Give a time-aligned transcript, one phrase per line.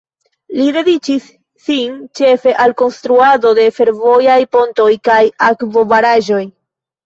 [0.59, 1.27] Li dediĉis
[1.67, 6.45] sin ĉefe al konstruado de fervojaj pontoj kaj akvobaraĵoj.